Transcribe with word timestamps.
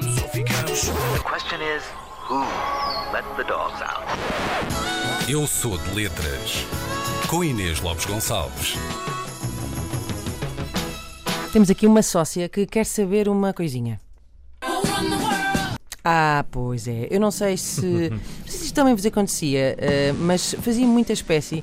The 0.00 1.20
question 1.22 1.60
is, 1.60 1.82
who 2.26 2.40
let 3.12 3.24
the 3.36 3.44
dogs 3.44 3.82
out? 3.82 4.06
Eu 5.28 5.46
sou 5.46 5.76
de 5.76 5.94
letras. 5.94 6.64
Com 7.28 7.44
Inês 7.44 7.82
Lopes 7.82 8.06
Gonçalves. 8.06 8.76
Temos 11.52 11.68
aqui 11.68 11.86
uma 11.86 12.02
sócia 12.02 12.48
que 12.48 12.64
quer 12.64 12.86
saber 12.86 13.28
uma 13.28 13.52
coisinha. 13.52 14.00
Ah, 16.02 16.46
pois 16.50 16.88
é. 16.88 17.06
Eu 17.10 17.20
não 17.20 17.30
sei 17.30 17.58
se, 17.58 18.08
não 18.10 18.18
sei 18.46 18.58
se 18.58 18.64
isto 18.64 18.74
também 18.74 18.94
vos 18.94 19.04
acontecia, 19.04 19.76
eh, 19.78 20.14
mas 20.18 20.54
fazia 20.62 20.86
muita 20.86 21.12
espécie 21.12 21.62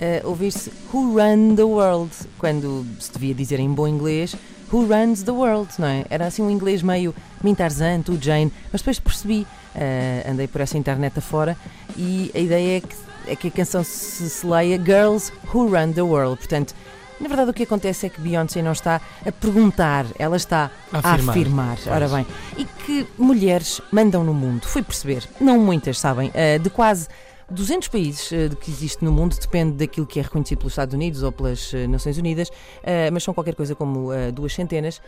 eh, 0.00 0.22
ouvir-se 0.24 0.72
Who 0.90 1.20
Run 1.20 1.54
the 1.54 1.64
World, 1.64 2.10
quando 2.38 2.86
se 2.98 3.12
devia 3.12 3.34
dizer 3.34 3.60
em 3.60 3.68
bom 3.68 3.86
inglês 3.86 4.34
Who 4.74 4.86
Runs 4.92 5.22
the 5.22 5.30
World, 5.30 5.68
não 5.78 5.86
é? 5.86 6.04
Era 6.10 6.26
assim 6.26 6.42
um 6.42 6.50
inglês 6.50 6.82
meio 6.82 7.14
Mintarzan, 7.44 8.02
tu 8.02 8.18
Jane, 8.20 8.52
mas 8.72 8.80
depois 8.80 8.98
percebi, 8.98 9.46
eh, 9.72 10.26
andei 10.28 10.48
por 10.48 10.60
essa 10.60 10.76
internet 10.76 11.16
afora 11.16 11.56
e 11.96 12.32
a 12.34 12.38
ideia 12.40 12.78
é 12.78 12.80
que, 12.80 12.96
é 13.28 13.36
que 13.36 13.48
a 13.48 13.50
canção 13.52 13.84
se, 13.84 14.28
se 14.28 14.44
leia 14.44 14.76
Girls 14.76 15.32
Who 15.52 15.68
Run 15.68 15.92
the 15.92 16.02
World, 16.02 16.38
portanto. 16.38 16.74
Na 17.20 17.28
verdade, 17.28 17.50
o 17.50 17.54
que 17.54 17.62
acontece 17.62 18.06
é 18.06 18.08
que 18.08 18.20
Beyoncé 18.20 18.60
não 18.60 18.72
está 18.72 19.00
a 19.24 19.30
perguntar, 19.30 20.04
ela 20.18 20.36
está 20.36 20.68
a 20.92 20.98
Afirmar. 20.98 21.36
afirmar. 21.36 21.78
Ora 21.86 22.08
bem, 22.08 22.26
e 22.58 22.64
que 22.64 23.06
mulheres 23.16 23.80
mandam 23.92 24.24
no 24.24 24.34
mundo? 24.34 24.66
Fui 24.66 24.82
perceber, 24.82 25.22
não 25.40 25.60
muitas, 25.60 25.96
sabem, 26.00 26.32
eh, 26.34 26.58
de 26.58 26.68
quase 26.68 27.06
200 27.50 27.88
países 27.88 28.32
eh, 28.32 28.48
que 28.60 28.70
existe 28.70 29.04
no 29.04 29.12
mundo, 29.12 29.36
depende 29.38 29.76
daquilo 29.76 30.06
que 30.06 30.18
é 30.18 30.22
reconhecido 30.22 30.58
pelos 30.58 30.72
Estados 30.72 30.94
Unidos 30.94 31.22
ou 31.22 31.30
pelas 31.30 31.72
eh, 31.74 31.86
Nações 31.86 32.18
Unidas, 32.18 32.50
eh, 32.82 33.10
mas 33.10 33.22
são 33.22 33.34
qualquer 33.34 33.54
coisa 33.54 33.74
como 33.74 34.10
duas 34.32 34.54
centenas. 34.54 35.00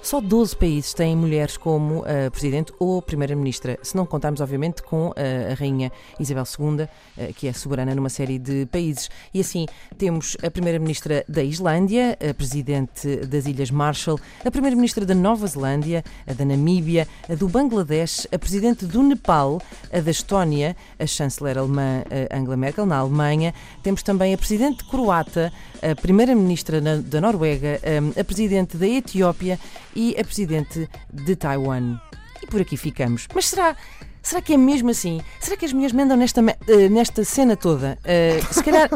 Só 0.00 0.20
12 0.20 0.56
países 0.56 0.92
têm 0.92 1.16
mulheres 1.16 1.56
como 1.56 2.04
eh, 2.06 2.28
Presidente 2.30 2.72
ou 2.78 3.00
Primeira-Ministra, 3.00 3.78
se 3.82 3.96
não 3.96 4.04
contarmos, 4.04 4.40
obviamente, 4.40 4.82
com 4.82 5.12
eh, 5.14 5.50
a 5.52 5.54
Rainha 5.54 5.92
Isabel 6.18 6.44
II, 6.58 6.88
eh, 7.16 7.32
que 7.32 7.46
é 7.46 7.52
soberana 7.52 7.94
numa 7.94 8.08
série 8.08 8.38
de 8.38 8.66
países. 8.66 9.08
E 9.32 9.40
assim, 9.40 9.66
temos 9.96 10.36
a 10.42 10.50
Primeira-Ministra 10.50 11.24
da 11.28 11.42
Islândia, 11.42 12.18
a 12.28 12.34
Presidente 12.34 13.16
das 13.26 13.46
Ilhas 13.46 13.70
Marshall, 13.70 14.18
a 14.44 14.50
Primeira-Ministra 14.50 15.06
da 15.06 15.14
Nova 15.14 15.46
Zelândia, 15.46 16.04
a 16.26 16.32
da 16.32 16.44
Namíbia, 16.44 17.06
a 17.28 17.34
do 17.36 17.48
Bangladesh, 17.48 18.26
a 18.32 18.38
Presidente 18.38 18.84
do 18.86 19.02
Nepal, 19.04 19.62
a 19.92 20.00
da 20.00 20.10
Estónia, 20.10 20.76
a 20.98 21.06
chanceler 21.06 21.58
alemã 21.58 22.02
Angela 22.32 22.56
Merkel, 22.56 22.86
na 22.86 22.96
Alemanha. 22.96 23.54
Temos 23.82 24.02
também 24.02 24.34
a 24.34 24.38
Presidente 24.38 24.84
croata, 24.84 25.52
a 25.82 25.94
Primeira-Ministra 26.00 26.80
da 26.80 27.20
Noruega, 27.20 27.80
eh, 27.82 28.20
a 28.20 28.24
Presidente 28.24 28.76
da 28.76 28.86
Etiópia 28.86 29.58
e 29.94 30.16
a 30.18 30.24
Presidente 30.24 30.88
de 31.12 31.36
Taiwan. 31.36 31.98
E 32.42 32.46
por 32.46 32.60
aqui 32.60 32.76
ficamos. 32.76 33.26
Mas 33.34 33.46
será. 33.46 33.76
Será 34.22 34.40
que 34.40 34.52
é 34.52 34.56
mesmo 34.56 34.88
assim? 34.88 35.20
Será 35.40 35.56
que 35.56 35.64
as 35.64 35.72
mulheres 35.72 35.92
mandam 35.92 36.16
nesta, 36.16 36.40
eh, 36.40 36.88
nesta 36.88 37.24
cena 37.24 37.56
toda? 37.56 37.98
Eh, 38.04 38.40
se, 38.52 38.62
calhar, 38.62 38.88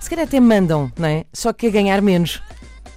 se 0.00 0.08
calhar 0.08 0.26
até 0.26 0.40
mandam, 0.40 0.90
não 0.96 1.06
é? 1.06 1.26
Só 1.34 1.52
que 1.52 1.66
a 1.66 1.70
ganhar 1.70 2.00
menos. 2.00 2.42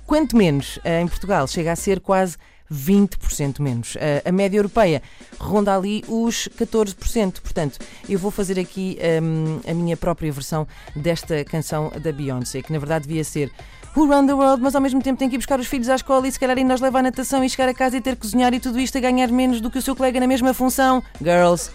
Quanto 0.06 0.38
menos? 0.38 0.80
Eh, 0.86 1.02
em 1.02 1.08
Portugal 1.10 1.45
chega 1.45 1.73
a 1.73 1.76
ser 1.76 2.00
quase 2.00 2.38
20% 2.72 3.60
menos. 3.60 3.98
A 4.26 4.32
média 4.32 4.58
europeia 4.58 5.02
ronda 5.38 5.76
ali 5.76 6.04
os 6.08 6.48
14%. 6.58 7.42
Portanto, 7.42 7.80
eu 8.08 8.17
vou 8.17 8.32
fazer 8.32 8.58
aqui 8.58 8.98
hum, 9.22 9.60
a 9.70 9.73
minha 9.73 9.98
própria 9.98 10.32
versão 10.32 10.66
desta 10.95 11.44
canção 11.44 11.92
da 12.02 12.12
Beyoncé, 12.12 12.62
que 12.62 12.72
na 12.72 12.80
verdade 12.80 13.08
devia 13.08 13.23
ser 13.26 13.52
Who 13.95 14.08
Run 14.08 14.25
the 14.25 14.33
World, 14.33 14.61
mas 14.61 14.73
ao 14.73 14.81
mesmo 14.81 15.02
tempo 15.03 15.19
tem 15.19 15.30
que 15.30 15.36
ir 15.36 15.38
buscar 15.38 15.59
os 15.59 15.67
filhos 15.67 15.88
à 15.88 15.95
escola 15.95 16.27
e 16.27 16.31
se 16.31 16.39
calhar 16.39 16.58
ainda 16.58 16.73
os 16.73 16.81
leva 16.81 16.97
à 16.97 17.03
natação 17.03 17.44
e 17.44 17.49
chegar 17.49 17.69
a 17.69 17.73
casa 17.75 17.95
e 17.95 18.02
ter 18.02 18.16
que 18.16 18.22
cozinhar 18.22 18.52
e 18.52 18.59
tudo 18.59 18.80
isto 18.80 18.97
a 18.97 19.02
ganhar 19.02 19.27
menos 19.27 19.61
do 19.61 19.69
que 19.69 19.77
o 19.77 19.81
seu 19.81 19.95
colega 19.95 20.19
na 20.19 20.25
mesma 20.25 20.52
função. 20.52 21.04
Girls. 21.21 21.70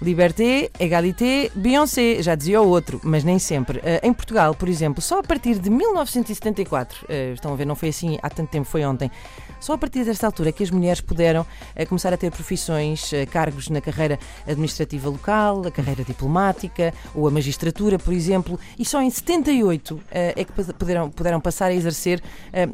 Liberté, 0.00 0.70
égalité, 0.78 1.50
Beyoncé, 1.54 2.22
já 2.22 2.34
dizia 2.34 2.60
o 2.62 2.68
outro, 2.68 3.00
mas 3.02 3.24
nem 3.24 3.38
sempre. 3.38 3.80
Eh, 3.82 4.00
em 4.02 4.12
Portugal, 4.12 4.54
por 4.54 4.68
exemplo, 4.68 5.02
só 5.02 5.18
a 5.18 5.22
partir 5.22 5.58
de 5.58 5.68
1974, 5.68 7.06
eh, 7.08 7.32
estão 7.34 7.52
a 7.52 7.56
ver, 7.56 7.64
não 7.64 7.74
foi 7.74 7.88
assim 7.88 8.18
há 8.22 8.30
tanto 8.30 8.50
tempo, 8.50 8.66
foi 8.66 8.84
ontem, 8.84 9.10
só 9.58 9.72
a 9.72 9.78
partir 9.78 10.04
desta 10.04 10.26
altura 10.26 10.50
é 10.50 10.52
que 10.52 10.62
as 10.62 10.70
mulheres 10.70 11.00
puderam 11.00 11.46
eh, 11.74 11.86
começar 11.86 12.12
a 12.12 12.16
ter 12.16 12.30
profissões, 12.30 13.10
cargos 13.30 13.68
na 13.68 13.80
carreira 13.80 14.18
administrativa 14.46 15.08
local, 15.08 15.66
a 15.66 15.70
carreira 15.70 16.04
diplomática 16.04 16.92
ou 17.14 17.26
a 17.26 17.30
magistratura, 17.30 17.98
por 17.98 18.12
exemplo, 18.12 18.58
e 18.78 18.84
só 18.84 19.00
em 19.00 19.10
78 19.10 20.00
eh, 20.10 20.34
é 20.36 20.44
que 20.44 20.52
puderam, 20.52 21.10
puderam 21.10 21.40
passar 21.40 21.70
a 21.70 21.74
exercer 21.74 22.22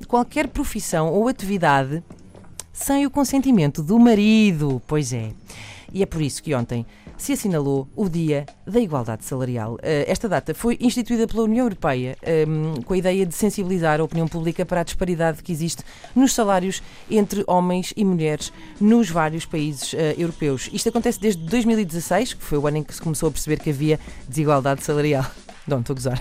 qualquer 0.06 0.48
profissão 0.48 1.12
ou 1.12 1.28
atividade 1.28 2.02
sem 2.72 3.06
o 3.06 3.10
consentimento 3.10 3.82
do 3.82 3.98
marido. 3.98 4.82
Pois 4.86 5.12
é. 5.12 5.32
E 5.92 6.02
é 6.02 6.06
por 6.06 6.22
isso 6.22 6.42
que 6.42 6.54
ontem 6.54 6.86
se 7.16 7.32
assinalou 7.32 7.88
o 7.94 8.08
Dia 8.08 8.46
da 8.66 8.80
Igualdade 8.80 9.24
Salarial. 9.24 9.78
Eh, 9.82 10.04
Esta 10.08 10.28
data 10.28 10.54
foi 10.54 10.78
instituída 10.80 11.26
pela 11.26 11.42
União 11.42 11.66
Europeia 11.66 12.16
ehm, 12.22 12.80
com 12.84 12.94
a 12.94 12.96
ideia 12.96 13.26
de 13.26 13.34
sensibilizar 13.34 14.00
a 14.00 14.04
opinião 14.04 14.26
pública 14.26 14.64
para 14.64 14.80
a 14.80 14.84
disparidade 14.84 15.42
que 15.42 15.52
existe 15.52 15.82
nos 16.14 16.32
salários 16.32 16.82
entre 17.10 17.44
homens 17.46 17.92
e 17.96 18.04
mulheres 18.04 18.52
nos 18.80 19.10
vários 19.10 19.44
países 19.44 19.94
eh, 19.94 20.14
europeus. 20.16 20.70
Isto 20.72 20.88
acontece 20.88 21.20
desde 21.20 21.42
2016, 21.44 22.34
que 22.34 22.42
foi 22.42 22.58
o 22.58 22.66
ano 22.66 22.78
em 22.78 22.82
que 22.82 22.94
se 22.94 23.02
começou 23.02 23.28
a 23.28 23.32
perceber 23.32 23.58
que 23.58 23.70
havia 23.70 23.98
desigualdade 24.28 24.82
salarial. 24.82 25.24
Não, 25.70 25.78
estou 25.78 25.94
a 25.94 25.96
gozar. 25.96 26.20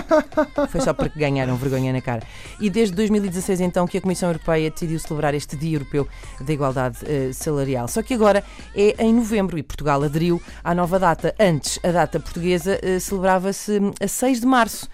Foi 0.70 0.80
só 0.80 0.94
porque 0.94 1.18
ganharam 1.18 1.54
vergonha 1.56 1.92
na 1.92 2.00
cara. 2.00 2.22
E 2.58 2.70
desde 2.70 2.96
2016, 2.96 3.60
então, 3.60 3.86
que 3.86 3.98
a 3.98 4.00
Comissão 4.00 4.30
Europeia 4.30 4.70
decidiu 4.70 4.98
celebrar 4.98 5.34
este 5.34 5.56
Dia 5.56 5.76
Europeu 5.76 6.08
da 6.40 6.50
Igualdade 6.50 6.96
eh, 7.04 7.30
Salarial. 7.34 7.86
Só 7.86 8.02
que 8.02 8.14
agora 8.14 8.42
é 8.74 9.04
em 9.04 9.12
novembro 9.12 9.58
e 9.58 9.62
Portugal 9.62 10.02
aderiu 10.02 10.40
à 10.64 10.74
nova 10.74 10.98
data. 10.98 11.34
Antes, 11.38 11.78
a 11.84 11.92
data 11.92 12.18
portuguesa 12.18 12.80
eh, 12.82 12.98
celebrava-se 12.98 13.78
hum, 13.78 13.92
a 14.00 14.08
6 14.08 14.40
de 14.40 14.46
março, 14.46 14.88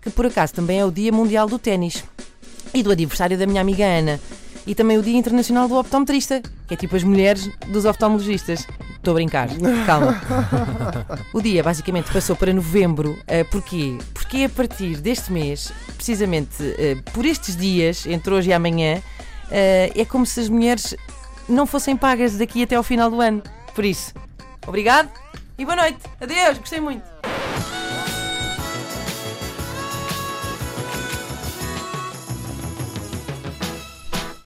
que 0.00 0.10
por 0.10 0.26
acaso 0.26 0.54
também 0.54 0.78
é 0.78 0.84
o 0.84 0.92
Dia 0.92 1.10
Mundial 1.10 1.48
do 1.48 1.58
Ténis 1.58 2.04
e 2.72 2.84
do 2.84 2.92
aniversário 2.92 3.36
da 3.36 3.46
minha 3.46 3.60
amiga 3.60 3.84
Ana. 3.84 4.20
E 4.64 4.76
também 4.76 4.96
o 4.96 5.02
Dia 5.02 5.18
Internacional 5.18 5.66
do 5.66 5.74
Optometrista, 5.74 6.40
que 6.68 6.74
é 6.74 6.76
tipo 6.76 6.94
as 6.94 7.02
mulheres 7.02 7.50
dos 7.66 7.84
oftalmologistas. 7.84 8.64
Estou 9.00 9.12
a 9.12 9.14
brincar, 9.14 9.48
calma. 9.86 10.20
O 11.32 11.40
dia 11.40 11.62
basicamente 11.62 12.12
passou 12.12 12.36
para 12.36 12.52
novembro. 12.52 13.18
eh, 13.26 13.44
porquê? 13.44 13.96
Porque 14.12 14.44
a 14.44 14.48
partir 14.48 14.98
deste 14.98 15.32
mês, 15.32 15.72
precisamente 15.96 16.62
eh, 16.78 16.96
por 17.14 17.24
estes 17.24 17.56
dias, 17.56 18.06
entre 18.06 18.34
hoje 18.34 18.50
e 18.50 18.52
amanhã, 18.52 19.00
eh, 19.50 19.90
é 19.96 20.04
como 20.04 20.26
se 20.26 20.40
as 20.40 20.50
mulheres 20.50 20.94
não 21.48 21.66
fossem 21.66 21.96
pagas 21.96 22.36
daqui 22.36 22.62
até 22.62 22.76
ao 22.76 22.82
final 22.82 23.10
do 23.10 23.22
ano. 23.22 23.42
Por 23.74 23.86
isso, 23.86 24.12
obrigado 24.66 25.08
e 25.56 25.64
boa 25.64 25.76
noite. 25.76 26.00
Adeus, 26.20 26.58
gostei 26.58 26.78
muito. 26.80 27.09